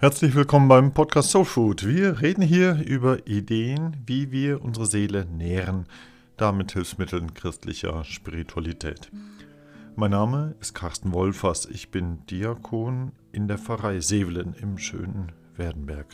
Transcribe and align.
Herzlich 0.00 0.34
willkommen 0.34 0.66
beim 0.66 0.94
Podcast 0.94 1.28
Soul 1.28 1.44
Food. 1.44 1.86
Wir 1.86 2.22
reden 2.22 2.40
hier 2.40 2.82
über 2.86 3.26
Ideen, 3.26 3.98
wie 4.06 4.32
wir 4.32 4.64
unsere 4.64 4.86
Seele 4.86 5.26
nähren, 5.26 5.84
damit 6.38 6.72
Hilfsmitteln 6.72 7.34
christlicher 7.34 8.02
Spiritualität. 8.04 9.10
Mein 9.96 10.12
Name 10.12 10.54
ist 10.58 10.72
Carsten 10.72 11.12
Wolfers. 11.12 11.66
Ich 11.66 11.90
bin 11.90 12.24
Diakon 12.30 13.12
in 13.32 13.46
der 13.46 13.58
Pfarrei 13.58 14.00
Sevelen 14.00 14.54
im 14.54 14.78
schönen 14.78 15.32
Werdenberg. 15.56 16.06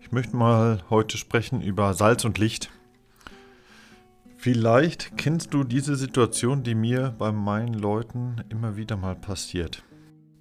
Ich 0.00 0.10
möchte 0.10 0.34
mal 0.34 0.82
heute 0.90 1.18
sprechen 1.18 1.62
über 1.62 1.94
Salz 1.94 2.24
und 2.24 2.38
Licht. 2.38 2.68
Vielleicht 4.38 5.16
kennst 5.16 5.54
du 5.54 5.62
diese 5.62 5.94
Situation, 5.94 6.64
die 6.64 6.74
mir 6.74 7.14
bei 7.16 7.30
meinen 7.30 7.74
Leuten 7.74 8.42
immer 8.48 8.76
wieder 8.76 8.96
mal 8.96 9.14
passiert. 9.14 9.84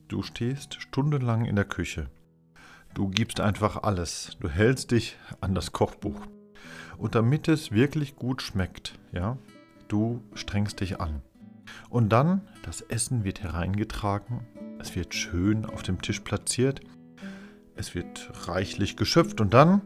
Du 0.07 0.23
stehst 0.23 0.81
stundenlang 0.81 1.45
in 1.45 1.55
der 1.55 1.65
Küche. 1.65 2.09
Du 2.93 3.07
gibst 3.07 3.39
einfach 3.39 3.83
alles. 3.83 4.37
Du 4.39 4.49
hältst 4.49 4.91
dich 4.91 5.15
an 5.39 5.55
das 5.55 5.71
Kochbuch. 5.71 6.19
Und 6.97 7.15
damit 7.15 7.47
es 7.47 7.71
wirklich 7.71 8.15
gut 8.15 8.41
schmeckt, 8.41 8.99
ja, 9.11 9.37
du 9.87 10.21
strengst 10.33 10.81
dich 10.81 10.99
an. 10.99 11.21
Und 11.89 12.09
dann, 12.09 12.41
das 12.63 12.81
Essen 12.81 13.23
wird 13.23 13.41
hereingetragen, 13.41 14.41
es 14.79 14.95
wird 14.95 15.13
schön 15.13 15.65
auf 15.65 15.83
dem 15.83 16.01
Tisch 16.01 16.19
platziert, 16.19 16.81
es 17.75 17.95
wird 17.95 18.31
reichlich 18.47 18.97
geschöpft 18.97 19.41
und 19.41 19.53
dann 19.53 19.81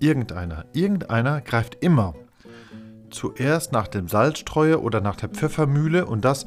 irgendeiner, 0.00 0.66
irgendeiner 0.72 1.40
greift 1.40 1.76
immer 1.76 2.14
zuerst 3.10 3.72
nach 3.72 3.88
dem 3.88 4.08
Salzstreuer 4.08 4.82
oder 4.82 5.00
nach 5.00 5.16
der 5.16 5.28
Pfeffermühle 5.28 6.06
und 6.06 6.24
das 6.24 6.44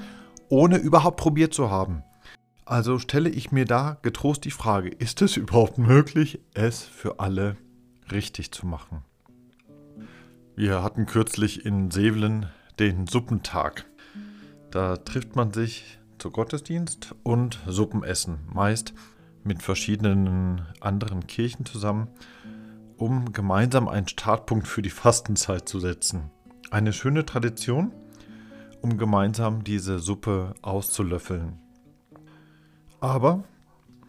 ohne 0.49 0.77
überhaupt 0.77 1.17
probiert 1.17 1.53
zu 1.53 1.71
haben. 1.71 2.03
Also 2.69 2.99
stelle 2.99 3.31
ich 3.31 3.51
mir 3.51 3.65
da 3.65 3.97
getrost 4.03 4.45
die 4.45 4.51
Frage, 4.51 4.89
ist 4.89 5.23
es 5.23 5.37
überhaupt 5.37 5.79
möglich, 5.79 6.39
es 6.53 6.83
für 6.83 7.19
alle 7.19 7.57
richtig 8.11 8.51
zu 8.51 8.67
machen? 8.67 9.01
Wir 10.55 10.83
hatten 10.83 11.07
kürzlich 11.07 11.65
in 11.65 11.89
Sevelen 11.89 12.45
den 12.77 13.07
Suppentag. 13.07 13.85
Da 14.69 14.97
trifft 14.97 15.35
man 15.35 15.51
sich 15.51 15.97
zu 16.19 16.29
Gottesdienst 16.29 17.15
und 17.23 17.59
Suppenessen, 17.65 18.37
meist 18.53 18.93
mit 19.43 19.63
verschiedenen 19.63 20.61
anderen 20.79 21.25
Kirchen 21.25 21.65
zusammen, 21.65 22.09
um 22.97 23.33
gemeinsam 23.33 23.87
einen 23.87 24.07
Startpunkt 24.07 24.67
für 24.67 24.83
die 24.83 24.91
Fastenzeit 24.91 25.67
zu 25.67 25.79
setzen. 25.79 26.29
Eine 26.69 26.93
schöne 26.93 27.25
Tradition, 27.25 27.91
um 28.83 28.99
gemeinsam 28.99 29.63
diese 29.63 29.97
Suppe 29.97 30.53
auszulöffeln. 30.61 31.57
Aber 32.99 33.43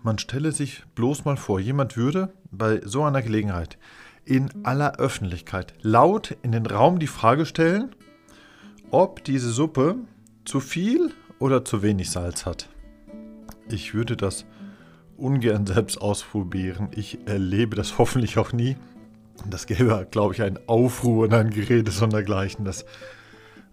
man 0.02 0.19
stelle 0.19 0.52
sich 0.52 0.84
bloß 0.94 1.24
mal 1.24 1.36
vor, 1.36 1.60
jemand 1.60 1.96
würde 1.96 2.33
bei 2.50 2.80
so 2.84 3.05
einer 3.05 3.22
Gelegenheit 3.22 3.78
in 4.24 4.50
aller 4.64 4.97
Öffentlichkeit 4.97 5.74
laut 5.82 6.36
in 6.42 6.52
den 6.52 6.66
Raum 6.66 6.98
die 6.98 7.06
Frage 7.06 7.47
stellen, 7.47 7.94
ob 8.91 9.24
diese 9.24 9.50
Suppe 9.50 9.97
zu 10.44 10.60
viel 10.60 11.12
oder 11.38 11.64
zu 11.64 11.82
wenig 11.82 12.10
Salz 12.10 12.47
hat. 12.47 12.69
Ich 13.69 13.94
würde 13.94 14.16
das 14.16 14.44
ungern 15.16 15.66
selbst 15.66 16.00
ausprobieren. 16.00 16.88
Ich 16.94 17.19
erlebe 17.27 17.77
das 17.77 17.98
hoffentlich 17.98 18.38
auch 18.38 18.52
nie. 18.52 18.77
Das 19.48 19.66
gäbe, 19.66 20.06
glaube 20.10 20.34
ich, 20.34 20.42
einen 20.42 20.58
Aufruhr 20.66 21.25
und 21.25 21.34
ein 21.34 21.50
Gerede 21.50 21.91
sondergleichen, 21.91 22.64
das 22.64 22.84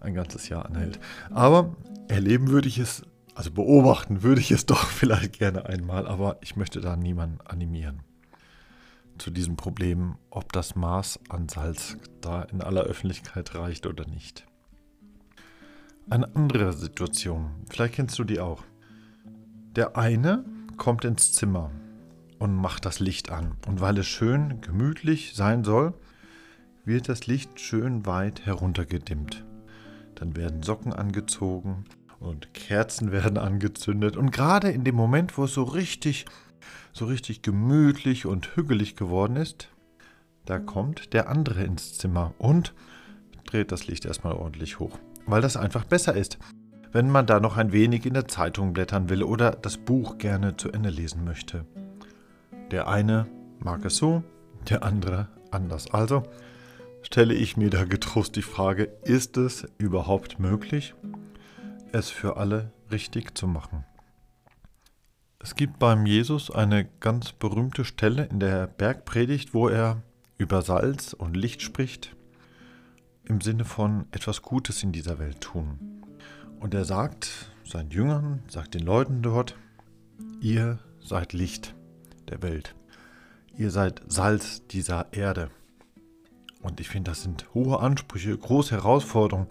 ein 0.00 0.14
ganzes 0.14 0.48
Jahr 0.48 0.64
anhält. 0.64 0.98
Aber 1.30 1.76
erleben 2.08 2.48
würde 2.48 2.68
ich 2.68 2.78
es, 2.78 3.02
also 3.38 3.52
beobachten 3.52 4.24
würde 4.24 4.40
ich 4.40 4.50
es 4.50 4.66
doch 4.66 4.84
vielleicht 4.88 5.38
gerne 5.38 5.64
einmal, 5.64 6.08
aber 6.08 6.38
ich 6.40 6.56
möchte 6.56 6.80
da 6.80 6.96
niemanden 6.96 7.40
animieren 7.42 8.02
zu 9.16 9.30
diesem 9.30 9.56
Problem, 9.56 10.16
ob 10.30 10.52
das 10.52 10.74
Maß 10.74 11.20
an 11.28 11.48
Salz 11.48 11.96
da 12.20 12.42
in 12.42 12.62
aller 12.62 12.82
Öffentlichkeit 12.82 13.54
reicht 13.54 13.86
oder 13.86 14.06
nicht. 14.06 14.44
Eine 16.10 16.34
andere 16.34 16.72
Situation, 16.72 17.50
vielleicht 17.68 17.94
kennst 17.94 18.18
du 18.18 18.24
die 18.24 18.40
auch. 18.40 18.64
Der 19.76 19.96
eine 19.96 20.44
kommt 20.76 21.04
ins 21.04 21.32
Zimmer 21.32 21.70
und 22.40 22.54
macht 22.54 22.86
das 22.86 22.98
Licht 22.98 23.30
an. 23.30 23.56
Und 23.66 23.80
weil 23.80 23.98
es 23.98 24.06
schön 24.06 24.60
gemütlich 24.62 25.34
sein 25.34 25.62
soll, 25.62 25.94
wird 26.84 27.08
das 27.08 27.26
Licht 27.28 27.60
schön 27.60 28.04
weit 28.04 28.46
heruntergedimmt. 28.46 29.44
Dann 30.16 30.36
werden 30.36 30.62
Socken 30.64 30.92
angezogen 30.92 31.84
und 32.20 32.52
Kerzen 32.54 33.12
werden 33.12 33.38
angezündet. 33.38 34.16
Und 34.16 34.30
gerade 34.30 34.70
in 34.70 34.84
dem 34.84 34.94
Moment, 34.94 35.36
wo 35.38 35.44
es 35.44 35.54
so 35.54 35.62
richtig, 35.62 36.26
so 36.92 37.06
richtig 37.06 37.42
gemütlich 37.42 38.26
und 38.26 38.56
hügelig 38.56 38.96
geworden 38.96 39.36
ist, 39.36 39.68
da 40.44 40.58
kommt 40.58 41.12
der 41.12 41.28
andere 41.28 41.62
ins 41.62 41.98
Zimmer 41.98 42.32
und 42.38 42.74
dreht 43.44 43.72
das 43.72 43.86
Licht 43.86 44.04
erstmal 44.06 44.34
ordentlich 44.34 44.78
hoch. 44.78 44.98
Weil 45.26 45.42
das 45.42 45.56
einfach 45.56 45.84
besser 45.84 46.14
ist, 46.16 46.38
wenn 46.92 47.10
man 47.10 47.26
da 47.26 47.38
noch 47.38 47.56
ein 47.56 47.72
wenig 47.72 48.06
in 48.06 48.14
der 48.14 48.28
Zeitung 48.28 48.72
blättern 48.72 49.10
will 49.10 49.22
oder 49.22 49.50
das 49.50 49.76
Buch 49.76 50.18
gerne 50.18 50.56
zu 50.56 50.70
Ende 50.70 50.90
lesen 50.90 51.24
möchte. 51.24 51.66
Der 52.70 52.88
eine 52.88 53.26
mag 53.58 53.84
es 53.84 53.96
so, 53.96 54.22
der 54.68 54.82
andere 54.84 55.28
anders. 55.50 55.90
Also 55.92 56.22
stelle 57.02 57.34
ich 57.34 57.56
mir 57.56 57.70
da 57.70 57.84
getrost 57.84 58.36
die 58.36 58.42
Frage, 58.42 58.84
ist 59.04 59.36
es 59.36 59.66
überhaupt 59.78 60.38
möglich, 60.38 60.94
es 61.92 62.10
für 62.10 62.36
alle 62.36 62.72
richtig 62.90 63.36
zu 63.36 63.46
machen? 63.46 63.84
Es 65.40 65.54
gibt 65.54 65.78
beim 65.78 66.04
Jesus 66.04 66.50
eine 66.50 66.84
ganz 67.00 67.32
berühmte 67.32 67.84
Stelle 67.84 68.24
in 68.24 68.40
der 68.40 68.66
Bergpredigt, 68.66 69.54
wo 69.54 69.68
er 69.68 70.02
über 70.36 70.62
Salz 70.62 71.12
und 71.12 71.36
Licht 71.36 71.62
spricht, 71.62 72.16
im 73.24 73.40
Sinne 73.40 73.64
von 73.64 74.06
etwas 74.10 74.42
Gutes 74.42 74.82
in 74.82 74.92
dieser 74.92 75.18
Welt 75.18 75.40
tun. 75.40 76.02
Und 76.60 76.74
er 76.74 76.84
sagt 76.84 77.52
seinen 77.64 77.90
Jüngern, 77.90 78.42
sagt 78.48 78.74
den 78.74 78.84
Leuten 78.84 79.22
dort, 79.22 79.56
ihr 80.40 80.78
seid 81.00 81.32
Licht 81.32 81.74
der 82.28 82.42
Welt. 82.42 82.74
Ihr 83.56 83.70
seid 83.70 84.02
Salz 84.08 84.66
dieser 84.66 85.12
Erde. 85.12 85.50
Und 86.62 86.80
ich 86.80 86.88
finde, 86.88 87.10
das 87.10 87.22
sind 87.22 87.46
hohe 87.54 87.78
Ansprüche, 87.80 88.36
große 88.36 88.74
Herausforderungen, 88.74 89.48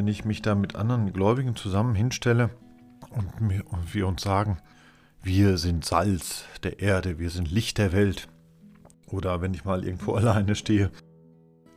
wenn 0.00 0.08
ich 0.08 0.24
mich 0.24 0.40
da 0.40 0.54
mit 0.54 0.76
anderen 0.76 1.12
Gläubigen 1.12 1.56
zusammen 1.56 1.94
hinstelle 1.94 2.48
und, 3.10 3.92
wir 3.92 4.08
uns 4.08 4.22
sagen, 4.22 4.56
wir 5.22 5.58
sind 5.58 5.84
Salz 5.84 6.46
der 6.62 6.80
Erde, 6.80 7.18
wir 7.18 7.28
sind 7.28 7.50
Licht 7.50 7.76
der 7.76 7.92
Welt. 7.92 8.26
Oder 9.08 9.42
wenn 9.42 9.52
ich 9.52 9.66
mal 9.66 9.84
irgendwo 9.84 10.14
alleine 10.14 10.54
stehe, 10.54 10.90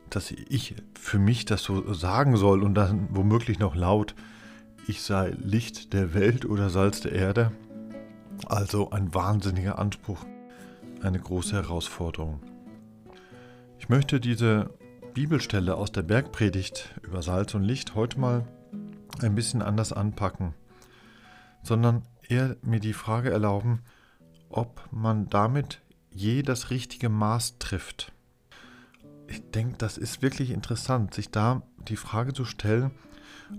dass 0.08 0.30
ich 0.30 0.74
für 0.98 1.18
mich 1.18 1.44
das 1.44 1.64
so 1.64 1.92
sagen 1.92 2.38
soll 2.38 2.62
und 2.62 2.74
dann 2.74 3.08
womöglich 3.10 3.58
noch 3.58 3.74
laut, 3.74 4.14
ich 4.86 5.02
sei 5.02 5.34
Licht 5.42 5.92
der 5.92 6.14
Welt 6.14 6.46
oder 6.46 6.70
Salz 6.70 7.02
der 7.02 7.12
Erde. 7.12 7.52
Also 8.46 8.90
ein 8.90 9.12
wahnsinniger 9.12 9.78
Anspruch, 9.78 10.24
eine 11.02 11.18
große 11.20 11.56
Herausforderung. 11.56 12.40
Ich 13.78 13.90
möchte 13.90 14.18
diese 14.18 14.70
Bibelstelle 15.14 15.76
aus 15.76 15.92
der 15.92 16.02
Bergpredigt 16.02 16.92
über 17.02 17.22
Salz 17.22 17.54
und 17.54 17.62
Licht 17.62 17.94
heute 17.94 18.18
mal 18.18 18.48
ein 19.22 19.36
bisschen 19.36 19.62
anders 19.62 19.92
anpacken, 19.92 20.54
sondern 21.62 22.02
eher 22.28 22.56
mir 22.62 22.80
die 22.80 22.92
Frage 22.92 23.30
erlauben, 23.30 23.82
ob 24.48 24.88
man 24.90 25.28
damit 25.28 25.80
je 26.10 26.42
das 26.42 26.70
richtige 26.70 27.10
Maß 27.10 27.60
trifft. 27.60 28.12
Ich 29.28 29.48
denke, 29.52 29.76
das 29.78 29.98
ist 29.98 30.20
wirklich 30.20 30.50
interessant, 30.50 31.14
sich 31.14 31.30
da 31.30 31.62
die 31.86 31.96
Frage 31.96 32.32
zu 32.32 32.44
stellen, 32.44 32.90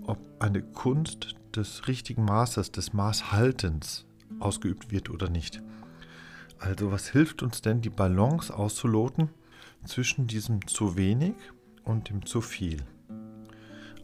ob 0.02 0.18
eine 0.38 0.60
Kunst 0.60 1.36
des 1.54 1.88
richtigen 1.88 2.26
Maßes, 2.26 2.70
des 2.70 2.92
Maßhaltens 2.92 4.04
ausgeübt 4.40 4.90
wird 4.90 5.08
oder 5.08 5.30
nicht. 5.30 5.62
Also 6.58 6.92
was 6.92 7.08
hilft 7.08 7.42
uns 7.42 7.62
denn, 7.62 7.80
die 7.80 7.88
Balance 7.88 8.54
auszuloten 8.54 9.30
zwischen 9.86 10.26
diesem 10.26 10.66
zu 10.66 10.96
wenig 10.96 11.34
und 11.84 12.08
dem 12.10 12.26
zu 12.26 12.40
viel? 12.40 12.82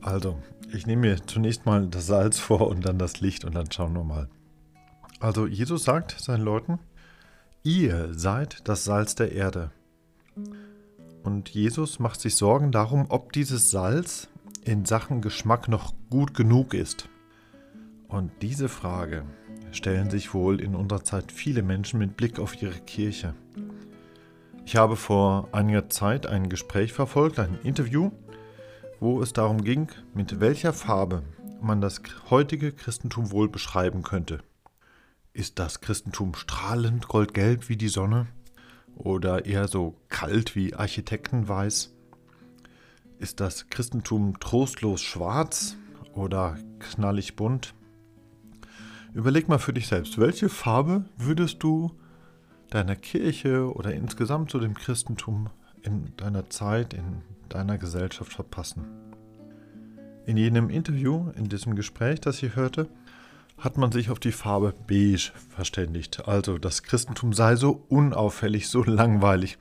Also, 0.01 0.39
ich 0.73 0.87
nehme 0.87 1.03
mir 1.03 1.27
zunächst 1.27 1.67
mal 1.67 1.87
das 1.87 2.07
Salz 2.07 2.39
vor 2.39 2.69
und 2.69 2.85
dann 2.85 2.99
das 2.99 3.21
Licht 3.21 3.45
und 3.45 3.55
dann 3.55 3.71
schauen 3.71 3.95
wir 3.95 4.05
mal. 4.05 4.29
Also, 5.21 5.47
Jesus 5.47 5.85
sagt 5.85 6.21
seinen 6.21 6.43
Leuten, 6.43 6.79
ihr 7.63 8.13
seid 8.13 8.67
das 8.69 8.85
Salz 8.85 9.15
der 9.15 9.33
Erde. 9.33 9.71
Und 11.23 11.51
Jesus 11.51 11.99
macht 12.01 12.21
sich 12.21 12.35
Sorgen 12.35 12.73
darum, 12.73 13.07
ob 13.09 13.33
dieses 13.33 13.71
Salz 13.71 14.29
in 14.65 14.85
Sachen 14.85 15.21
Geschmack 15.21 15.69
noch 15.69 15.95
gut 16.11 16.35
genug 16.35 16.75
ist. 16.75 17.09
Und 18.09 18.31
diese 18.43 18.69
Frage 18.69 19.25
stellen 19.71 20.11
sich 20.11 20.35
wohl 20.35 20.61
in 20.61 20.75
unserer 20.75 21.05
Zeit 21.05 21.33
viele 21.33 21.63
Menschen 21.63 21.99
mit 21.99 22.17
Blick 22.17 22.39
auf 22.39 22.61
ihre 22.61 22.79
Kirche. 22.81 23.35
Ich 24.65 24.77
habe 24.77 24.97
vor 24.97 25.49
einiger 25.53 25.91
Zeit 25.91 26.27
ein 26.27 26.49
Gespräch 26.49 26.93
verfolgt, 26.93 27.39
ein 27.39 27.59
Interview, 27.63 28.11
wo 29.01 29.21
es 29.21 29.33
darum 29.33 29.65
ging, 29.65 29.89
mit 30.15 30.41
welcher 30.41 30.73
Farbe 30.73 31.23
man 31.61 31.81
das 31.81 32.01
heutige 32.31 32.73
Christentum 32.73 33.33
wohl 33.33 33.49
beschreiben 33.49 34.03
könnte. 34.03 34.41
Ist 35.33 35.59
das 35.59 35.81
Christentum 35.81 36.35
strahlend 36.35 37.09
goldgelb 37.09 37.69
wie 37.69 37.77
die 37.77 37.89
Sonne? 37.89 38.27
Oder 38.95 39.47
eher 39.47 39.69
so 39.69 39.97
kalt 40.09 40.55
wie 40.55 40.75
Architektenweiß? 40.75 41.95
Ist 43.19 43.41
das 43.41 43.69
Christentum 43.69 44.39
trostlos 44.41 45.03
schwarz 45.03 45.77
oder 46.15 46.57
knallig 46.79 47.37
bunt? 47.37 47.75
Überleg 49.15 49.49
mal 49.49 49.59
für 49.59 49.73
dich 49.73 49.89
selbst, 49.89 50.19
welche 50.19 50.49
Farbe 50.49 51.05
würdest 51.17 51.63
du 51.63 51.93
deiner 52.75 52.97
Kirche 52.97 53.73
oder 53.73 53.93
insgesamt 53.93 54.51
zu 54.51 54.59
dem 54.59 54.75
Christentum 54.75 55.49
in 55.83 56.17
deiner 56.17 56.49
Zeit, 56.51 56.95
in 56.95 57.23
deiner 57.49 57.79
Gesellschaft 57.79 58.33
verpassen? 58.33 58.85
In 60.25 60.37
jenem 60.37 60.71
Interview, 60.71 61.31
in 61.37 61.49
diesem 61.49 61.75
Gespräch, 61.75 62.21
das 62.21 62.43
ich 62.43 62.57
hörte, 62.57 62.89
hat 63.59 63.77
man 63.77 63.93
sich 63.93 64.11
auf 64.11 64.19
die 64.19 64.33
Farbe 64.33 64.75
beige 64.87 65.33
verständigt. 65.51 66.27
Also 66.27 66.59
das 66.59 66.83
Christentum 66.83 67.33
sei 67.33 67.57
so 67.57 67.85
unauffällig, 67.89 68.69
so 68.69 68.83
langweilig, 68.83 69.59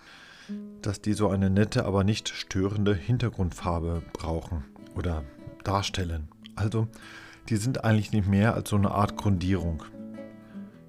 dass 0.81 1.01
die 1.01 1.13
so 1.13 1.29
eine 1.29 1.49
nette, 1.49 1.85
aber 1.85 2.03
nicht 2.03 2.29
störende 2.29 2.95
Hintergrundfarbe 2.95 4.01
brauchen 4.13 4.63
oder 4.95 5.23
darstellen. 5.63 6.29
Also 6.55 6.87
die 7.49 7.57
sind 7.57 7.83
eigentlich 7.83 8.11
nicht 8.11 8.27
mehr 8.27 8.53
als 8.53 8.69
so 8.69 8.75
eine 8.75 8.91
Art 8.91 9.17
Grundierung. 9.17 9.83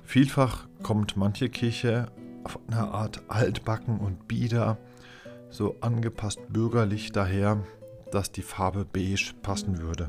Vielfach 0.04 0.66
kommt 0.82 1.16
manche 1.16 1.48
Kirche 1.48 2.06
auf 2.44 2.58
eine 2.66 2.92
Art 2.92 3.22
altbacken 3.28 3.98
und 3.98 4.28
bieder, 4.28 4.78
so 5.50 5.76
angepasst 5.80 6.40
bürgerlich 6.48 7.12
daher, 7.12 7.64
dass 8.10 8.32
die 8.32 8.42
Farbe 8.42 8.84
beige 8.84 9.32
passen 9.42 9.80
würde. 9.80 10.08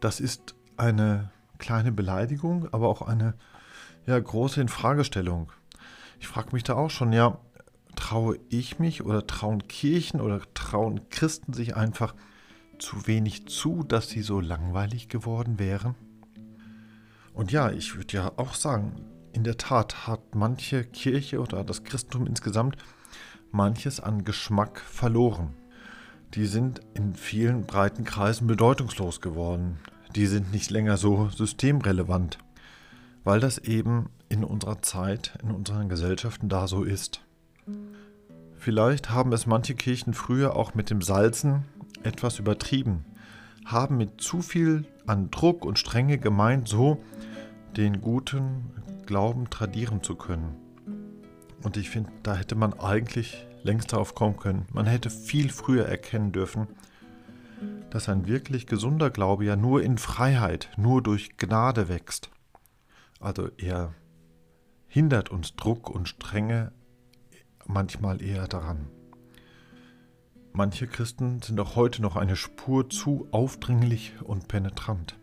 Das 0.00 0.20
ist 0.20 0.54
eine 0.76 1.30
kleine 1.58 1.92
Beleidigung, 1.92 2.68
aber 2.72 2.88
auch 2.88 3.02
eine 3.02 3.34
ja, 4.06 4.18
große 4.18 4.60
Infragestellung. 4.60 5.50
Ich 6.20 6.28
frage 6.28 6.50
mich 6.52 6.62
da 6.62 6.74
auch 6.74 6.90
schon, 6.90 7.12
ja, 7.12 7.38
traue 7.94 8.38
ich 8.48 8.78
mich 8.78 9.04
oder 9.04 9.26
trauen 9.26 9.66
Kirchen 9.66 10.20
oder 10.20 10.40
trauen 10.54 11.08
Christen 11.08 11.52
sich 11.52 11.76
einfach 11.76 12.14
zu 12.78 13.06
wenig 13.06 13.46
zu, 13.48 13.82
dass 13.82 14.08
sie 14.08 14.22
so 14.22 14.40
langweilig 14.40 15.08
geworden 15.08 15.58
wären? 15.58 15.94
Und 17.36 17.52
ja, 17.52 17.70
ich 17.70 17.94
würde 17.94 18.16
ja 18.16 18.32
auch 18.36 18.54
sagen, 18.54 18.96
in 19.32 19.44
der 19.44 19.56
Tat 19.56 20.08
hat 20.08 20.34
manche 20.34 20.82
Kirche 20.82 21.40
oder 21.40 21.62
das 21.62 21.84
Christentum 21.84 22.26
insgesamt 22.26 22.76
manches 23.52 24.00
an 24.00 24.24
Geschmack 24.24 24.80
verloren. 24.80 25.54
Die 26.34 26.46
sind 26.46 26.80
in 26.94 27.14
vielen 27.14 27.64
breiten 27.64 28.02
Kreisen 28.02 28.48
bedeutungslos 28.48 29.20
geworden 29.20 29.78
die 30.16 30.26
sind 30.26 30.50
nicht 30.50 30.70
länger 30.70 30.96
so 30.96 31.28
systemrelevant, 31.28 32.38
weil 33.22 33.38
das 33.38 33.58
eben 33.58 34.08
in 34.30 34.44
unserer 34.44 34.80
Zeit, 34.80 35.38
in 35.42 35.50
unseren 35.50 35.90
Gesellschaften 35.90 36.48
da 36.48 36.66
so 36.66 36.84
ist. 36.84 37.20
Vielleicht 38.56 39.10
haben 39.10 39.32
es 39.32 39.46
manche 39.46 39.74
Kirchen 39.74 40.14
früher 40.14 40.56
auch 40.56 40.74
mit 40.74 40.88
dem 40.88 41.02
Salzen 41.02 41.64
etwas 42.02 42.38
übertrieben, 42.38 43.04
haben 43.66 43.96
mit 43.96 44.20
zu 44.20 44.42
viel 44.42 44.86
an 45.06 45.30
Druck 45.30 45.64
und 45.64 45.78
Strenge 45.78 46.18
gemeint, 46.18 46.68
so 46.68 47.02
den 47.76 48.00
guten 48.00 48.72
Glauben 49.06 49.50
tradieren 49.50 50.02
zu 50.02 50.14
können. 50.14 50.56
Und 51.62 51.76
ich 51.76 51.90
finde, 51.90 52.10
da 52.22 52.36
hätte 52.36 52.54
man 52.54 52.78
eigentlich 52.78 53.46
längst 53.62 53.92
darauf 53.92 54.14
kommen 54.14 54.36
können. 54.36 54.66
Man 54.72 54.86
hätte 54.86 55.10
viel 55.10 55.50
früher 55.50 55.84
erkennen 55.86 56.32
dürfen, 56.32 56.68
dass 57.90 58.08
ein 58.08 58.26
wirklich 58.26 58.66
gesunder 58.66 59.10
Glaube 59.10 59.44
ja 59.44 59.56
nur 59.56 59.82
in 59.82 59.98
Freiheit, 59.98 60.70
nur 60.76 61.02
durch 61.02 61.36
Gnade 61.36 61.88
wächst. 61.88 62.30
Also 63.20 63.48
er 63.56 63.94
hindert 64.86 65.30
uns 65.30 65.56
Druck 65.56 65.90
und 65.90 66.08
Strenge 66.08 66.72
manchmal 67.66 68.22
eher 68.22 68.46
daran. 68.46 68.86
Manche 70.56 70.86
Christen 70.86 71.42
sind 71.42 71.60
auch 71.60 71.76
heute 71.76 72.00
noch 72.00 72.16
eine 72.16 72.34
Spur 72.34 72.88
zu 72.88 73.28
aufdringlich 73.30 74.14
und 74.22 74.48
penetrant. 74.48 75.18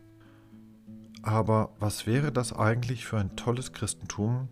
Aber 1.22 1.70
was 1.80 2.06
wäre 2.06 2.30
das 2.30 2.52
eigentlich 2.52 3.04
für 3.04 3.18
ein 3.18 3.34
tolles 3.34 3.72
Christentum, 3.72 4.46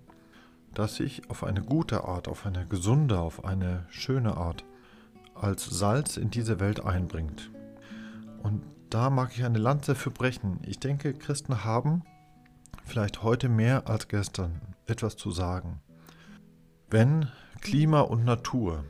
das 0.75 0.97
sich 0.97 1.31
auf 1.31 1.45
eine 1.45 1.63
gute 1.63 2.03
Art, 2.03 2.27
auf 2.27 2.47
eine 2.47 2.67
gesunde, 2.67 3.21
auf 3.21 3.45
eine 3.45 3.87
schöne 3.91 4.37
Art 4.37 4.65
als 5.37 5.67
Salz 5.67 6.17
in 6.17 6.31
diese 6.31 6.59
Welt 6.59 6.85
einbringt? 6.85 7.53
Und 8.43 8.65
da 8.91 9.09
mag 9.09 9.31
ich 9.37 9.45
eine 9.45 9.61
Lanze 9.61 9.95
für 9.95 10.11
brechen. 10.11 10.59
Ich 10.67 10.81
denke, 10.81 11.15
Christen 11.15 11.63
haben 11.63 12.03
vielleicht 12.85 13.23
heute 13.23 13.49
mehr 13.49 13.89
als 13.89 14.09
gestern 14.09 14.61
etwas 14.87 15.17
zu 15.17 15.31
sagen. 15.31 15.81
Wenn 16.91 17.29
Klima 17.61 18.01
und 18.01 18.25
Natur 18.25 18.83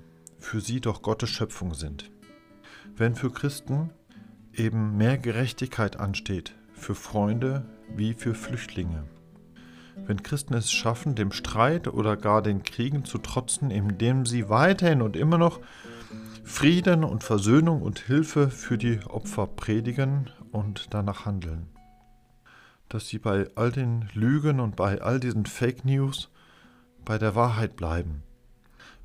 für 0.43 0.61
sie 0.61 0.81
doch 0.81 1.03
Gottes 1.03 1.31
Schöpfung 1.31 1.75
sind, 1.75 2.11
wenn 2.97 3.15
für 3.15 3.31
Christen 3.31 3.91
eben 4.53 4.97
mehr 4.97 5.17
Gerechtigkeit 5.17 5.99
ansteht, 5.99 6.55
für 6.75 6.95
Freunde 6.95 7.65
wie 7.95 8.13
für 8.13 8.35
Flüchtlinge, 8.35 9.05
wenn 10.07 10.23
Christen 10.23 10.55
es 10.55 10.71
schaffen, 10.71 11.15
dem 11.15 11.33
Streit 11.33 11.89
oder 11.89 12.17
gar 12.17 12.43
den 12.43 12.63
Kriegen 12.63 13.05
zu 13.05 13.19
trotzen, 13.19 13.71
indem 13.71 14.27
sie 14.27 14.49
weiterhin 14.49 15.01
und 15.01 15.17
immer 15.17 15.39
noch 15.39 15.61
Frieden 16.45 17.05
und 17.05 17.23
Versöhnung 17.23 17.83
und 17.83 18.01
Hilfe 18.01 18.51
für 18.51 18.77
die 18.77 18.99
Opfer 19.07 19.47
predigen 19.47 20.29
und 20.51 20.93
danach 20.93 21.25
handeln. 21.25 21.69
Dass 22.89 23.09
sie 23.09 23.19
bei 23.19 23.49
all 23.55 23.71
den 23.71 24.09
Lügen 24.13 24.61
und 24.61 24.77
bei 24.77 25.01
all 25.01 25.21
diesen 25.21 25.47
Fake 25.47 25.85
News 25.85 26.31
bei 27.05 27.17
der 27.17 27.35
Wahrheit 27.35 27.77
bleiben, 27.77 28.23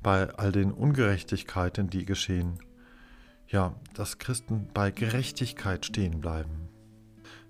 bei 0.02 0.30
all 0.34 0.52
den 0.52 0.72
Ungerechtigkeiten, 0.72 1.90
die 1.90 2.04
geschehen. 2.04 2.58
Ja, 3.48 3.74
dass 3.94 4.18
Christen 4.18 4.68
bei 4.74 4.90
Gerechtigkeit 4.90 5.86
stehen 5.86 6.20
bleiben. 6.20 6.68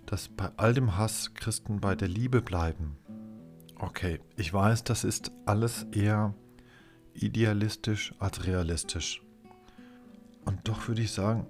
Dass 0.07 0.29
bei 0.29 0.51
all 0.57 0.75
dem 0.75 0.97
Hass 0.97 1.35
Christen 1.35 1.81
bei 1.81 1.95
der 1.95 2.09
Liebe 2.09 2.41
bleiben. 2.41 2.97
Okay, 3.79 4.21
ich 4.37 4.53
weiß, 4.53 4.85
das 4.85 5.05
ist 5.05 5.31
alles 5.45 5.87
eher 5.93 6.35
idealistisch 7.15 8.13
als 8.19 8.47
realistisch. 8.47 9.23
Und 10.45 10.67
doch 10.67 10.89
würde 10.89 11.03
ich 11.03 11.13
sagen, 11.13 11.47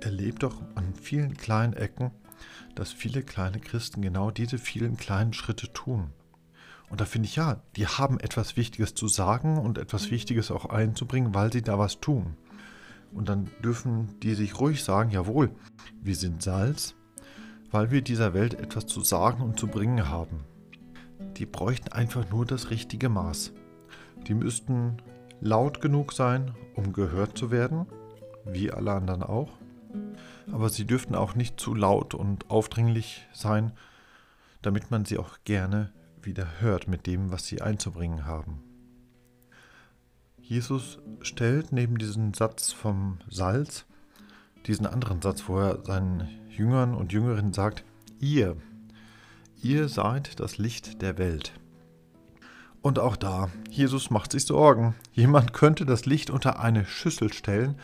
erlebt 0.00 0.42
doch 0.42 0.60
an 0.74 0.94
vielen 0.94 1.36
kleinen 1.36 1.72
Ecken, 1.72 2.10
dass 2.74 2.92
viele 2.92 3.22
kleine 3.22 3.60
Christen 3.60 4.02
genau 4.02 4.30
diese 4.30 4.58
vielen 4.58 4.96
kleinen 4.96 5.32
Schritte 5.32 5.72
tun. 5.72 6.12
Und 6.92 7.00
da 7.00 7.06
finde 7.06 7.26
ich 7.26 7.36
ja, 7.36 7.62
die 7.76 7.86
haben 7.86 8.20
etwas 8.20 8.58
Wichtiges 8.58 8.94
zu 8.94 9.08
sagen 9.08 9.56
und 9.56 9.78
etwas 9.78 10.10
Wichtiges 10.10 10.50
auch 10.50 10.66
einzubringen, 10.66 11.34
weil 11.34 11.50
sie 11.50 11.62
da 11.62 11.78
was 11.78 12.00
tun. 12.00 12.36
Und 13.14 13.30
dann 13.30 13.48
dürfen 13.64 14.20
die 14.20 14.34
sich 14.34 14.60
ruhig 14.60 14.84
sagen, 14.84 15.08
jawohl, 15.10 15.52
wir 16.02 16.14
sind 16.14 16.42
Salz, 16.42 16.94
weil 17.70 17.90
wir 17.90 18.02
dieser 18.02 18.34
Welt 18.34 18.52
etwas 18.52 18.84
zu 18.84 19.00
sagen 19.00 19.40
und 19.40 19.58
zu 19.58 19.68
bringen 19.68 20.10
haben. 20.10 20.40
Die 21.38 21.46
bräuchten 21.46 21.90
einfach 21.92 22.28
nur 22.28 22.44
das 22.44 22.68
richtige 22.68 23.08
Maß. 23.08 23.54
Die 24.28 24.34
müssten 24.34 24.98
laut 25.40 25.80
genug 25.80 26.12
sein, 26.12 26.54
um 26.74 26.92
gehört 26.92 27.38
zu 27.38 27.50
werden, 27.50 27.86
wie 28.44 28.70
alle 28.70 28.92
anderen 28.92 29.22
auch. 29.22 29.52
Aber 30.52 30.68
sie 30.68 30.86
dürften 30.86 31.14
auch 31.14 31.36
nicht 31.36 31.58
zu 31.58 31.74
laut 31.74 32.12
und 32.12 32.50
aufdringlich 32.50 33.26
sein, 33.32 33.72
damit 34.60 34.90
man 34.90 35.06
sie 35.06 35.16
auch 35.16 35.38
gerne 35.44 35.90
wieder 36.24 36.60
hört 36.60 36.88
mit 36.88 37.06
dem, 37.06 37.30
was 37.30 37.46
sie 37.46 37.62
einzubringen 37.62 38.26
haben. 38.26 38.62
Jesus 40.40 40.98
stellt 41.22 41.72
neben 41.72 41.98
diesen 41.98 42.34
Satz 42.34 42.72
vom 42.72 43.18
Salz 43.30 43.86
diesen 44.66 44.86
anderen 44.86 45.20
Satz, 45.22 45.44
wo 45.48 45.58
er 45.58 45.84
seinen 45.84 46.28
Jüngern 46.50 46.94
und 46.94 47.12
Jüngerinnen 47.12 47.52
sagt, 47.52 47.84
ihr, 48.20 48.56
ihr 49.62 49.88
seid 49.88 50.40
das 50.40 50.58
Licht 50.58 51.02
der 51.02 51.18
Welt. 51.18 51.52
Und 52.80 52.98
auch 52.98 53.16
da, 53.16 53.48
Jesus 53.70 54.10
macht 54.10 54.32
sich 54.32 54.44
Sorgen. 54.44 54.94
Jemand 55.12 55.52
könnte 55.52 55.86
das 55.86 56.04
Licht 56.04 56.30
unter 56.30 56.60
eine 56.60 56.84
Schüssel 56.84 57.32
stellen, 57.32 57.76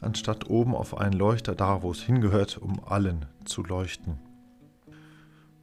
anstatt 0.00 0.48
oben 0.48 0.74
auf 0.74 0.96
einen 0.96 1.12
Leuchter 1.12 1.54
da, 1.54 1.82
wo 1.82 1.90
es 1.90 2.00
hingehört, 2.00 2.56
um 2.56 2.80
allen 2.84 3.26
zu 3.44 3.62
leuchten. 3.62 4.18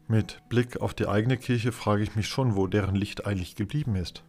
Mit 0.07 0.47
Blick 0.49 0.81
auf 0.81 0.93
die 0.93 1.07
eigene 1.07 1.35
Kirche 1.35 1.71
frage 1.71 2.03
ich 2.03 2.15
mich 2.15 2.27
schon, 2.27 2.55
wo 2.55 2.67
deren 2.67 2.95
Licht 2.95 3.25
eigentlich 3.25 3.55
geblieben 3.55 3.95
ist. 3.95 4.23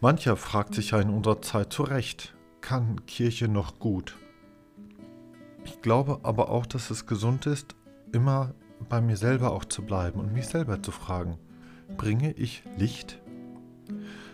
Mancher 0.00 0.36
fragt 0.36 0.74
sich 0.74 0.90
ja 0.90 1.00
in 1.00 1.10
unserer 1.10 1.40
Zeit 1.40 1.72
zu 1.72 1.84
Recht, 1.84 2.34
kann 2.60 3.06
Kirche 3.06 3.46
noch 3.46 3.78
gut? 3.78 4.16
Ich 5.64 5.82
glaube 5.82 6.20
aber 6.24 6.50
auch, 6.50 6.66
dass 6.66 6.90
es 6.90 7.06
gesund 7.06 7.46
ist, 7.46 7.76
immer 8.12 8.54
bei 8.88 9.00
mir 9.00 9.16
selber 9.16 9.52
auch 9.52 9.64
zu 9.64 9.82
bleiben 9.82 10.18
und 10.18 10.32
mich 10.32 10.46
selber 10.46 10.82
zu 10.82 10.90
fragen, 10.90 11.38
bringe 11.96 12.32
ich 12.32 12.64
Licht? 12.76 13.20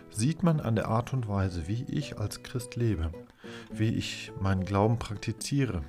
Sieht 0.09 0.41
man 0.41 0.59
an 0.59 0.75
der 0.75 0.87
Art 0.87 1.13
und 1.13 1.27
Weise, 1.27 1.67
wie 1.67 1.83
ich 1.83 2.17
als 2.17 2.41
Christ 2.41 2.75
lebe, 2.75 3.11
wie 3.71 3.89
ich 3.89 4.31
meinen 4.41 4.65
Glauben 4.65 4.97
praktiziere, 4.97 5.83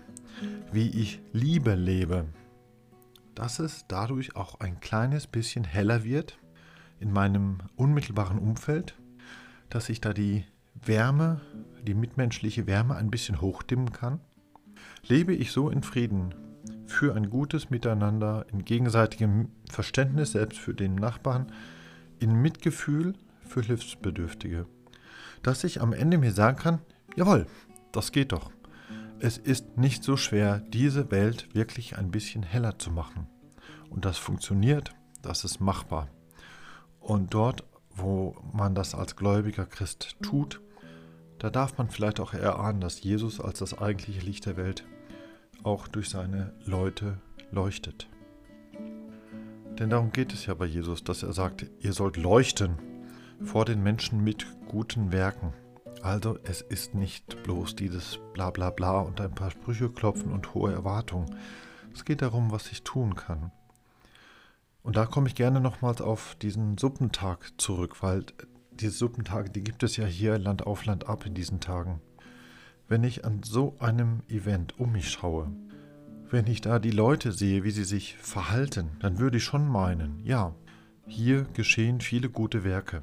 wie 0.71 0.89
ich 0.91 1.21
Liebe 1.33 1.75
lebe, 1.75 2.27
dass 3.37 3.61
es 3.61 3.85
dadurch 3.87 4.35
auch 4.35 4.59
ein 4.61 4.81
kleines 4.81 5.29
bisschen 5.29 5.63
heller 5.63 6.03
wird 6.03 6.39
in 6.99 7.13
meinem 7.13 7.59
unmittelbaren 7.77 8.39
Umfeld, 8.39 8.97
dass 9.69 9.89
ich 9.91 10.01
da 10.01 10.13
die 10.13 10.45
Wärme, 10.75 11.43
die 11.87 11.95
mitmenschliche 11.95 12.67
Wärme 12.67 12.97
ein 12.97 13.11
bisschen 13.11 13.41
hochdimmen 13.41 13.93
kann? 13.93 14.21
Lebe 15.07 15.35
ich 15.35 15.53
so 15.53 15.71
in 15.71 15.83
Frieden 15.83 16.35
für 16.87 17.15
ein 17.15 17.29
gutes 17.29 17.69
Miteinander, 17.69 18.47
in 18.51 18.65
gegenseitigem 18.65 19.51
Verständnis 19.71 20.33
selbst 20.33 20.59
für 20.59 20.75
den 20.75 20.95
Nachbarn, 20.95 21.53
in 22.19 22.41
Mitgefühl 22.41 23.15
für 23.43 23.61
Hilfsbedürftige, 23.61 24.67
dass 25.43 25.63
ich 25.63 25.83
am 25.83 25.93
Ende 25.93 26.17
mir 26.17 26.33
sagen 26.33 26.57
kann, 26.57 26.79
jawohl, 27.17 27.47
das 27.93 28.13
geht 28.13 28.33
doch. 28.33 28.51
Es 29.19 29.39
ist 29.39 29.79
nicht 29.79 30.05
so 30.05 30.19
schwer, 30.19 30.61
diese 30.61 31.11
Welt 31.11 31.55
wirklich 31.55 31.97
ein 31.97 32.11
bisschen 32.11 32.43
heller 32.43 32.79
zu 32.79 32.91
machen. 32.91 33.27
Und 33.89 34.05
das 34.05 34.19
funktioniert, 34.19 34.95
das 35.23 35.45
ist 35.45 35.59
machbar. 35.59 36.09
Und 37.01 37.33
dort, 37.33 37.65
wo 37.91 38.37
man 38.53 38.75
das 38.75 38.95
als 38.95 39.17
gläubiger 39.17 39.65
Christ 39.65 40.17
tut, 40.21 40.61
da 41.39 41.49
darf 41.49 41.79
man 41.79 41.89
vielleicht 41.89 42.21
auch 42.21 42.35
erahnen, 42.35 42.81
dass 42.81 43.03
Jesus 43.03 43.41
als 43.41 43.59
das 43.61 43.79
eigentliche 43.79 44.21
Licht 44.21 44.45
der 44.45 44.59
Welt 44.59 44.85
auch 45.63 45.89
durch 45.89 46.11
seine 46.11 46.53
Leute 46.65 47.19
leuchtet. 47.51 48.09
Denn 49.79 49.91
darum 49.91 50.13
geht 50.13 50.35
es 50.35 50.45
ja 50.45 50.55
bei 50.55 50.67
Jesus, 50.67 51.05
dass 51.05 51.23
er 51.23 51.33
sagt, 51.33 51.67
ihr 51.81 51.93
sollt 51.95 52.19
leuchten 52.19 52.77
vor 53.43 53.65
den 53.65 53.83
Menschen 53.83 54.23
mit 54.23 54.47
guten 54.69 55.11
Werken. 55.11 55.53
Also 56.07 56.39
es 56.45 56.61
ist 56.61 56.95
nicht 56.95 57.43
bloß 57.43 57.75
dieses 57.75 58.21
Blablabla 58.33 58.71
bla 58.71 58.71
bla 58.71 59.01
und 59.01 59.21
ein 59.21 59.35
paar 59.35 59.51
Sprüche 59.51 59.91
klopfen 59.91 60.33
und 60.33 60.55
hohe 60.55 60.73
Erwartungen. 60.73 61.35
Es 61.93 62.05
geht 62.05 62.23
darum, 62.23 62.53
was 62.53 62.71
ich 62.71 62.85
tun 62.85 63.17
kann. 63.17 63.51
Und 64.85 64.95
da 64.95 65.07
komme 65.07 65.27
ich 65.27 65.35
gerne 65.35 65.61
nochmals 65.61 66.01
auf 66.01 66.37
diesen 66.41 66.79
Suppentag 66.79 67.51
zurück, 67.59 68.05
weil 68.05 68.25
diese 68.71 68.93
Suppentage, 68.93 69.51
die 69.51 69.65
gibt 69.65 69.83
es 69.83 69.97
ja 69.97 70.07
hier 70.07 70.39
Land 70.39 70.65
auf 70.65 70.85
Land 70.85 71.09
ab 71.09 71.27
in 71.27 71.35
diesen 71.35 71.59
Tagen. 71.59 72.01
Wenn 72.87 73.03
ich 73.03 73.25
an 73.25 73.43
so 73.43 73.75
einem 73.81 74.23
Event 74.29 74.79
um 74.79 74.93
mich 74.93 75.11
schaue, 75.11 75.51
wenn 76.31 76.47
ich 76.47 76.61
da 76.61 76.79
die 76.79 76.93
Leute 76.93 77.33
sehe, 77.33 77.65
wie 77.65 77.73
sie 77.73 77.83
sich 77.83 78.17
verhalten, 78.17 78.91
dann 79.01 79.19
würde 79.19 79.39
ich 79.39 79.45
schon 79.45 79.67
meinen, 79.67 80.25
ja, 80.25 80.55
hier 81.09 81.49
geschehen 81.53 82.01
viele 82.01 82.31
gute 82.31 82.63
Werke. 82.63 83.03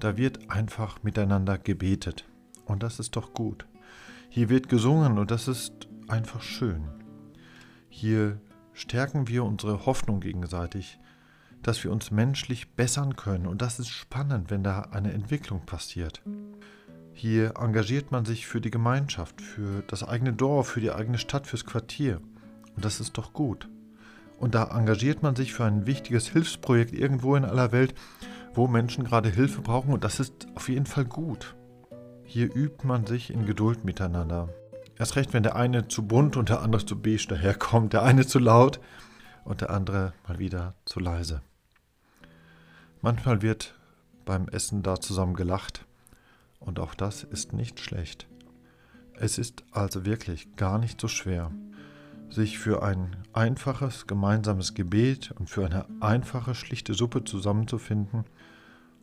Da 0.00 0.16
wird 0.16 0.50
einfach 0.50 1.02
miteinander 1.02 1.58
gebetet. 1.58 2.24
Und 2.64 2.82
das 2.82 2.98
ist 3.00 3.16
doch 3.16 3.34
gut. 3.34 3.66
Hier 4.28 4.48
wird 4.48 4.68
gesungen 4.68 5.18
und 5.18 5.30
das 5.30 5.48
ist 5.48 5.88
einfach 6.06 6.42
schön. 6.42 6.88
Hier 7.88 8.40
stärken 8.72 9.26
wir 9.26 9.44
unsere 9.44 9.86
Hoffnung 9.86 10.20
gegenseitig, 10.20 10.98
dass 11.62 11.82
wir 11.82 11.90
uns 11.90 12.10
menschlich 12.10 12.74
bessern 12.74 13.16
können. 13.16 13.46
Und 13.46 13.62
das 13.62 13.78
ist 13.78 13.88
spannend, 13.88 14.50
wenn 14.50 14.62
da 14.62 14.82
eine 14.92 15.12
Entwicklung 15.12 15.66
passiert. 15.66 16.22
Hier 17.12 17.54
engagiert 17.58 18.12
man 18.12 18.24
sich 18.24 18.46
für 18.46 18.60
die 18.60 18.70
Gemeinschaft, 18.70 19.42
für 19.42 19.82
das 19.88 20.04
eigene 20.04 20.32
Dorf, 20.32 20.68
für 20.68 20.80
die 20.80 20.92
eigene 20.92 21.18
Stadt, 21.18 21.48
fürs 21.48 21.64
Quartier. 21.64 22.20
Und 22.76 22.84
das 22.84 23.00
ist 23.00 23.18
doch 23.18 23.32
gut. 23.32 23.68
Und 24.38 24.54
da 24.54 24.68
engagiert 24.70 25.22
man 25.24 25.34
sich 25.34 25.52
für 25.52 25.64
ein 25.64 25.86
wichtiges 25.86 26.28
Hilfsprojekt 26.28 26.92
irgendwo 26.92 27.34
in 27.34 27.44
aller 27.44 27.72
Welt 27.72 27.94
wo 28.54 28.66
Menschen 28.66 29.04
gerade 29.04 29.28
Hilfe 29.28 29.60
brauchen 29.60 29.92
und 29.92 30.04
das 30.04 30.20
ist 30.20 30.46
auf 30.54 30.68
jeden 30.68 30.86
Fall 30.86 31.04
gut. 31.04 31.54
Hier 32.24 32.54
übt 32.54 32.86
man 32.86 33.06
sich 33.06 33.32
in 33.32 33.46
Geduld 33.46 33.84
miteinander. 33.84 34.48
Erst 34.98 35.16
recht, 35.16 35.32
wenn 35.32 35.42
der 35.42 35.56
eine 35.56 35.88
zu 35.88 36.06
bunt 36.06 36.36
und 36.36 36.48
der 36.48 36.60
andere 36.60 36.84
zu 36.84 37.00
beige 37.00 37.28
daherkommt, 37.28 37.92
der 37.92 38.02
eine 38.02 38.26
zu 38.26 38.38
laut 38.38 38.80
und 39.44 39.60
der 39.60 39.70
andere 39.70 40.12
mal 40.26 40.38
wieder 40.38 40.74
zu 40.84 41.00
leise. 41.00 41.40
Manchmal 43.00 43.42
wird 43.42 43.74
beim 44.24 44.48
Essen 44.48 44.82
da 44.82 45.00
zusammen 45.00 45.34
gelacht 45.34 45.86
und 46.60 46.80
auch 46.80 46.94
das 46.94 47.22
ist 47.22 47.52
nicht 47.52 47.80
schlecht. 47.80 48.26
Es 49.14 49.38
ist 49.38 49.64
also 49.72 50.04
wirklich 50.04 50.56
gar 50.56 50.78
nicht 50.78 51.00
so 51.00 51.08
schwer, 51.08 51.50
sich 52.30 52.58
für 52.58 52.82
ein 52.82 53.16
einfaches 53.32 54.06
gemeinsames 54.06 54.74
Gebet 54.74 55.32
und 55.38 55.48
für 55.48 55.64
eine 55.64 55.86
einfache, 56.00 56.54
schlichte 56.54 56.94
Suppe 56.94 57.24
zusammenzufinden 57.24 58.24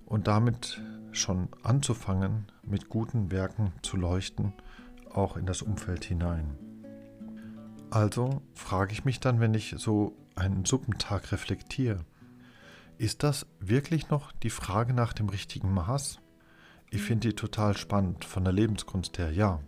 und 0.05 0.27
damit 0.27 0.81
schon 1.11 1.49
anzufangen, 1.63 2.51
mit 2.63 2.89
guten 2.89 3.31
Werken 3.31 3.71
zu 3.81 3.97
leuchten, 3.97 4.53
auch 5.11 5.37
in 5.37 5.45
das 5.45 5.61
Umfeld 5.61 6.03
hinein. 6.03 6.57
Also 7.89 8.41
frage 8.53 8.93
ich 8.93 9.05
mich 9.05 9.19
dann, 9.19 9.39
wenn 9.39 9.53
ich 9.53 9.75
so 9.77 10.15
einen 10.35 10.65
Suppentag 10.65 11.31
reflektiere, 11.31 11.99
ist 12.97 13.23
das 13.23 13.45
wirklich 13.59 14.09
noch 14.09 14.31
die 14.31 14.49
Frage 14.49 14.93
nach 14.93 15.13
dem 15.13 15.29
richtigen 15.29 15.73
Maß? 15.73 16.19
Ich 16.91 17.01
finde 17.01 17.29
die 17.29 17.35
total 17.35 17.75
spannend 17.75 18.25
von 18.25 18.43
der 18.43 18.53
Lebenskunst 18.53 19.17
her, 19.17 19.31
ja. 19.31 19.59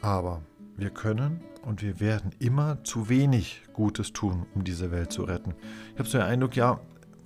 Aber 0.00 0.42
wir 0.80 0.90
können 0.90 1.40
und 1.62 1.82
wir 1.82 2.00
werden 2.00 2.32
immer 2.38 2.82
zu 2.84 3.08
wenig 3.08 3.62
Gutes 3.72 4.12
tun, 4.12 4.46
um 4.54 4.64
diese 4.64 4.90
Welt 4.90 5.12
zu 5.12 5.22
retten. 5.24 5.54
Ich 5.92 5.98
habe 5.98 6.08
so 6.08 6.18
den 6.18 6.26
Eindruck, 6.26 6.56
ja, 6.56 6.80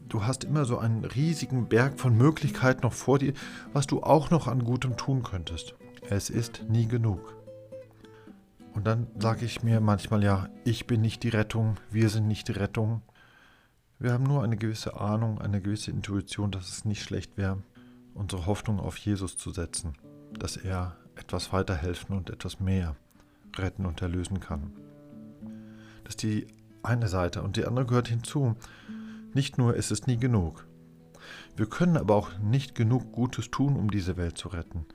du 0.08 0.24
hast 0.24 0.44
immer 0.44 0.64
so 0.64 0.78
einen 0.78 1.04
riesigen 1.04 1.68
Berg 1.68 1.98
von 1.98 2.16
Möglichkeiten 2.16 2.82
noch 2.82 2.92
vor 2.92 3.18
dir, 3.18 3.32
was 3.72 3.86
du 3.86 4.02
auch 4.02 4.30
noch 4.30 4.48
an 4.48 4.64
Gutem 4.64 4.96
tun 4.96 5.22
könntest. 5.22 5.74
Es 6.10 6.30
ist 6.30 6.64
nie 6.68 6.86
genug. 6.86 7.34
Und 8.74 8.86
dann 8.86 9.06
sage 9.18 9.44
ich 9.44 9.62
mir 9.62 9.80
manchmal, 9.80 10.24
ja, 10.24 10.48
ich 10.64 10.86
bin 10.86 11.00
nicht 11.00 11.22
die 11.22 11.28
Rettung, 11.28 11.76
wir 11.90 12.08
sind 12.10 12.26
nicht 12.26 12.48
die 12.48 12.52
Rettung. 12.52 13.02
Wir 14.00 14.12
haben 14.12 14.24
nur 14.24 14.42
eine 14.42 14.56
gewisse 14.56 15.00
Ahnung, 15.00 15.40
eine 15.40 15.62
gewisse 15.62 15.92
Intuition, 15.92 16.50
dass 16.50 16.68
es 16.68 16.84
nicht 16.84 17.02
schlecht 17.04 17.36
wäre, 17.36 17.62
unsere 18.14 18.46
Hoffnung 18.46 18.80
auf 18.80 18.96
Jesus 18.98 19.36
zu 19.36 19.52
setzen, 19.52 19.94
dass 20.36 20.56
er 20.56 20.96
etwas 21.14 21.52
weiterhelfen 21.52 22.16
und 22.16 22.30
etwas 22.30 22.58
mehr 22.58 22.96
retten 23.58 23.86
und 23.86 24.02
erlösen 24.02 24.40
kann. 24.40 24.72
Das 26.04 26.12
ist 26.12 26.22
die 26.22 26.46
eine 26.82 27.08
Seite 27.08 27.42
und 27.42 27.56
die 27.56 27.64
andere 27.64 27.86
gehört 27.86 28.08
hinzu. 28.08 28.56
Nicht 29.32 29.58
nur 29.58 29.74
ist 29.74 29.90
es 29.90 30.06
nie 30.06 30.16
genug. 30.16 30.66
Wir 31.56 31.66
können 31.66 31.96
aber 31.96 32.14
auch 32.14 32.38
nicht 32.38 32.74
genug 32.74 33.12
Gutes 33.12 33.50
tun, 33.50 33.76
um 33.76 33.90
diese 33.90 34.16
Welt 34.16 34.36
zu 34.36 34.48
retten. 34.48 34.86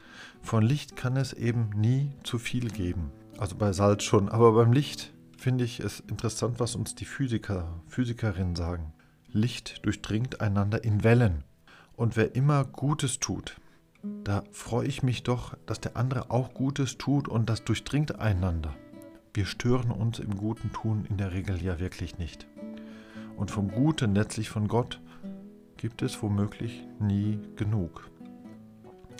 Von 0.42 0.64
Licht 0.64 0.96
kann 0.96 1.18
es 1.18 1.34
eben 1.34 1.70
nie 1.76 2.12
zu 2.24 2.38
viel 2.38 2.70
geben. 2.70 3.12
Also 3.38 3.56
bei 3.56 3.72
Salz 3.72 4.04
schon, 4.04 4.30
aber 4.30 4.54
beim 4.54 4.74
Licht 4.74 5.14
finde 5.38 5.64
ich 5.64 5.80
es 5.80 6.02
interessant, 6.02 6.60
was 6.60 6.76
uns 6.76 6.96
die 6.96 7.06
Physiker, 7.06 7.82
Physikerinnen 7.88 8.56
sagen. 8.56 8.94
Licht 9.32 9.86
durchdringt 9.86 10.42
einander 10.42 10.84
in 10.84 11.04
Wellen. 11.04 11.44
Und 11.96 12.18
wer 12.18 12.36
immer 12.36 12.66
Gutes 12.66 13.20
tut, 13.20 13.56
da 14.02 14.44
freue 14.52 14.88
ich 14.88 15.04
mich 15.04 15.24
doch, 15.24 15.58
dass 15.66 15.82
der 15.82 15.98
andere 15.98 16.32
auch 16.32 16.54
Gutes 16.54 16.98
tut 16.98 17.28
und 17.28 17.50
das 17.50 17.64
durchdringt 17.64 18.20
einander. 18.20 18.74
Wir 19.34 19.46
stören 19.46 19.92
uns 19.92 20.20
im 20.20 20.38
guten 20.38 20.72
Tun 20.72 21.06
in 21.10 21.18
der 21.18 21.34
Regel 21.34 21.62
ja 21.62 21.80
wirklich 21.80 22.18
nicht. 22.18 22.48
Und 23.36 23.52
vom 23.52 23.70
Guten, 23.70 24.16
letztlich 24.16 24.50
von 24.50 24.68
Gott, 24.68 25.00
gibt 25.78 26.02
es 26.02 26.22
womöglich 26.22 26.86
nie 27.00 27.40
genug. 27.56 28.10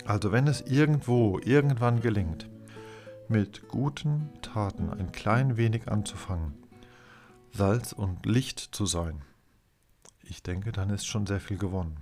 Also 0.04 0.32
wenn 0.32 0.46
es 0.46 0.62
irgendwo, 0.62 1.38
irgendwann 1.38 2.00
gelingt, 2.00 2.48
mit 3.28 3.68
guten 3.68 4.30
Taten 4.42 4.90
ein 4.90 5.12
klein 5.12 5.56
wenig 5.56 5.88
anzufangen, 5.88 6.54
Salz 7.52 7.92
und 7.92 8.26
Licht 8.26 8.58
zu 8.58 8.86
sein, 8.86 9.22
ich 10.22 10.42
denke, 10.42 10.72
dann 10.72 10.90
ist 10.90 11.06
schon 11.06 11.26
sehr 11.26 11.40
viel 11.40 11.58
gewonnen. 11.58 11.96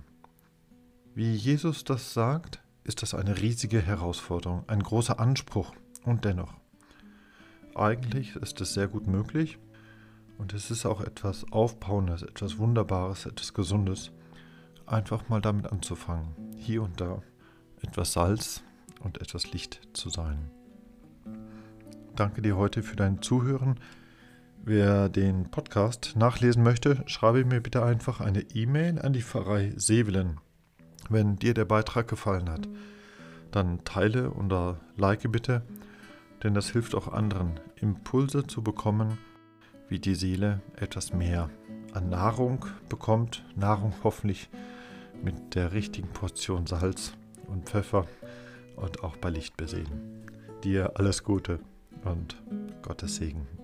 Wie 1.15 1.33
Jesus 1.33 1.83
das 1.83 2.13
sagt, 2.13 2.61
ist 2.89 3.03
das 3.03 3.13
eine 3.13 3.39
riesige 3.39 3.79
Herausforderung, 3.79 4.63
ein 4.65 4.81
großer 4.81 5.19
Anspruch 5.19 5.73
und 6.05 6.25
dennoch. 6.25 6.55
Eigentlich 7.75 8.35
ist 8.35 8.59
es 8.61 8.73
sehr 8.73 8.87
gut 8.87 9.05
möglich 9.05 9.59
und 10.39 10.55
es 10.55 10.71
ist 10.71 10.87
auch 10.87 10.99
etwas 10.99 11.45
Aufbauendes, 11.51 12.23
etwas 12.23 12.57
Wunderbares, 12.57 13.27
etwas 13.27 13.53
Gesundes, 13.53 14.11
einfach 14.87 15.29
mal 15.29 15.39
damit 15.39 15.71
anzufangen, 15.71 16.29
hier 16.57 16.81
und 16.81 16.99
da 16.99 17.21
etwas 17.83 18.13
Salz 18.13 18.63
und 19.01 19.21
etwas 19.21 19.51
Licht 19.51 19.81
zu 19.93 20.09
sein. 20.09 20.49
Danke 22.15 22.41
dir 22.41 22.57
heute 22.57 22.81
für 22.81 22.95
dein 22.95 23.21
Zuhören. 23.21 23.79
Wer 24.63 25.09
den 25.09 25.51
Podcast 25.51 26.15
nachlesen 26.15 26.63
möchte, 26.63 27.03
schreibe 27.05 27.45
mir 27.45 27.61
bitte 27.61 27.83
einfach 27.83 28.19
eine 28.19 28.41
E-Mail 28.41 28.99
an 28.99 29.13
die 29.13 29.21
Pfarrei 29.21 29.73
Sevelen 29.77 30.39
wenn 31.09 31.35
dir 31.37 31.53
der 31.53 31.65
Beitrag 31.65 32.07
gefallen 32.07 32.49
hat, 32.49 32.67
dann 33.51 33.83
teile 33.83 34.31
oder 34.31 34.79
like 34.95 35.31
bitte, 35.31 35.63
denn 36.43 36.53
das 36.53 36.69
hilft 36.69 36.95
auch 36.95 37.07
anderen, 37.11 37.59
Impulse 37.75 38.45
zu 38.45 38.61
bekommen, 38.61 39.17
wie 39.89 39.99
die 39.99 40.15
Seele 40.15 40.61
etwas 40.75 41.13
mehr 41.13 41.49
an 41.93 42.09
Nahrung 42.09 42.65
bekommt. 42.87 43.43
Nahrung 43.55 43.93
hoffentlich 44.03 44.49
mit 45.21 45.55
der 45.55 45.73
richtigen 45.73 46.09
Portion 46.09 46.67
Salz 46.67 47.13
und 47.47 47.67
Pfeffer 47.67 48.05
und 48.75 49.03
auch 49.03 49.17
bei 49.17 49.29
Licht 49.29 49.57
besehen. 49.57 50.23
Dir 50.63 50.93
alles 50.95 51.23
Gute 51.23 51.59
und 52.05 52.41
Gottes 52.81 53.15
Segen. 53.15 53.58